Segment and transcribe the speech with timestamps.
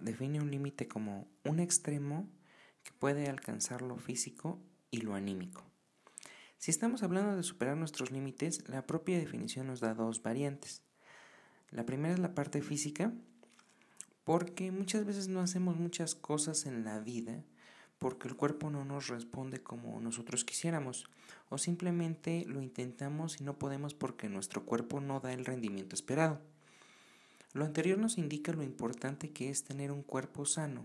[0.00, 2.28] Define un límite como un extremo
[2.82, 4.60] que puede alcanzar lo físico
[4.90, 5.64] y lo anímico.
[6.58, 10.82] Si estamos hablando de superar nuestros límites, la propia definición nos da dos variantes.
[11.70, 13.12] La primera es la parte física,
[14.24, 17.44] porque muchas veces no hacemos muchas cosas en la vida
[17.98, 21.06] porque el cuerpo no nos responde como nosotros quisiéramos,
[21.48, 26.40] o simplemente lo intentamos y no podemos porque nuestro cuerpo no da el rendimiento esperado.
[27.54, 30.84] Lo anterior nos indica lo importante que es tener un cuerpo sano.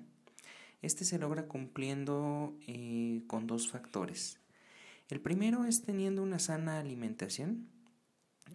[0.82, 4.40] Este se logra cumpliendo eh, con dos factores.
[5.10, 7.68] El primero es teniendo una sana alimentación,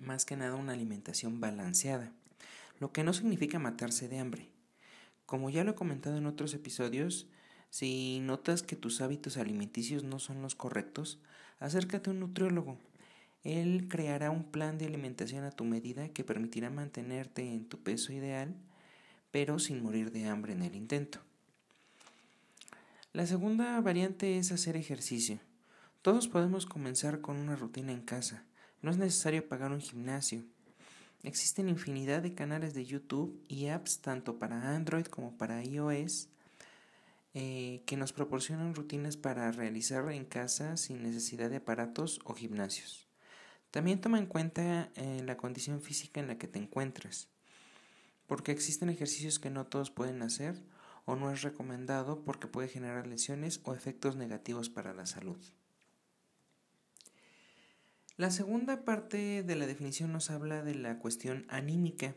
[0.00, 2.12] más que nada una alimentación balanceada,
[2.80, 4.48] lo que no significa matarse de hambre.
[5.26, 7.26] Como ya lo he comentado en otros episodios,
[7.70, 11.20] si notas que tus hábitos alimenticios no son los correctos,
[11.58, 12.78] acércate a un nutriólogo
[13.48, 18.12] él creará un plan de alimentación a tu medida que permitirá mantenerte en tu peso
[18.12, 18.54] ideal,
[19.30, 21.20] pero sin morir de hambre en el intento.
[23.14, 25.40] La segunda variante es hacer ejercicio.
[26.02, 28.44] Todos podemos comenzar con una rutina en casa.
[28.82, 30.44] No es necesario pagar un gimnasio.
[31.22, 36.28] Existen infinidad de canales de YouTube y apps tanto para Android como para iOS
[37.34, 43.07] eh, que nos proporcionan rutinas para realizar en casa sin necesidad de aparatos o gimnasios.
[43.70, 47.28] También toma en cuenta eh, la condición física en la que te encuentres,
[48.26, 50.62] porque existen ejercicios que no todos pueden hacer
[51.04, 55.38] o no es recomendado porque puede generar lesiones o efectos negativos para la salud.
[58.18, 62.14] La segunda parte de la definición nos habla de la cuestión anímica.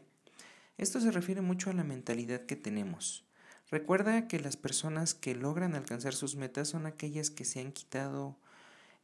[0.78, 3.24] Esto se refiere mucho a la mentalidad que tenemos.
[3.70, 8.38] Recuerda que las personas que logran alcanzar sus metas son aquellas que se han quitado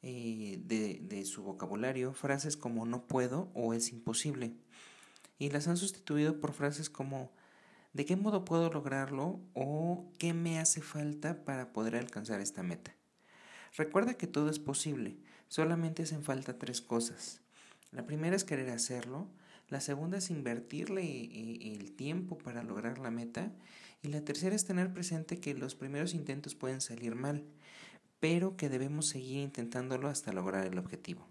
[0.02, 4.54] eh, de, de su vocabulario frases como no puedo o es imposible
[5.40, 7.32] y las han sustituido por frases como
[7.94, 9.40] ¿de qué modo puedo lograrlo?
[9.54, 12.96] o ¿qué me hace falta para poder alcanzar esta meta?
[13.76, 17.42] Recuerda que todo es posible, solamente hacen falta tres cosas.
[17.92, 19.28] La primera es querer hacerlo,
[19.70, 23.52] la segunda es invertirle eh, el tiempo para lograr la meta
[24.02, 27.44] y la tercera es tener presente que los primeros intentos pueden salir mal,
[28.20, 31.28] pero que debemos seguir intentándolo hasta lograr el objetivo.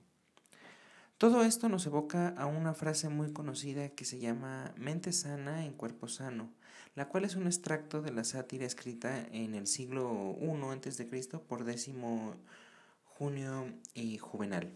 [1.18, 5.72] Todo esto nos evoca a una frase muy conocida que se llama mente sana en
[5.72, 6.52] cuerpo sano,
[6.94, 11.38] la cual es un extracto de la sátira escrita en el siglo I a.C.
[11.48, 12.34] por décimo
[13.04, 14.70] Junio y Juvenal.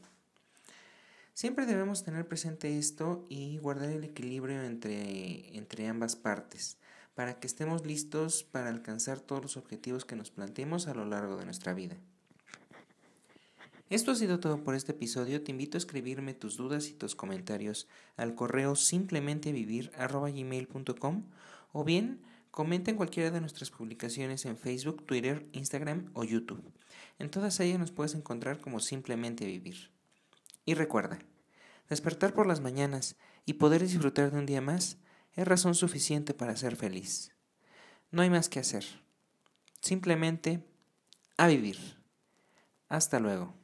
[1.34, 6.78] Siempre debemos tener presente esto y guardar el equilibrio entre, entre ambas partes
[7.20, 11.36] para que estemos listos para alcanzar todos los objetivos que nos planteemos a lo largo
[11.36, 11.98] de nuestra vida.
[13.90, 15.42] Esto ha sido todo por este episodio.
[15.42, 21.24] Te invito a escribirme tus dudas y tus comentarios al correo simplementevivir.com
[21.74, 26.64] o bien comenta en cualquiera de nuestras publicaciones en Facebook, Twitter, Instagram o YouTube.
[27.18, 29.90] En todas ellas nos puedes encontrar como Simplemente Vivir.
[30.64, 31.18] Y recuerda,
[31.90, 34.96] despertar por las mañanas y poder disfrutar de un día más
[35.40, 37.32] es razón suficiente para ser feliz.
[38.10, 38.84] No hay más que hacer.
[39.80, 40.62] Simplemente
[41.38, 41.78] a vivir.
[42.90, 43.54] Hasta luego.